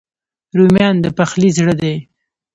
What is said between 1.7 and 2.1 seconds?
دي